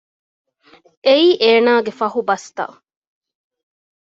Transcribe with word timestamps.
އެއީ 1.05 1.29
އޭނާގެ 1.41 1.91
ފަހުބަސްތައް 1.99 2.75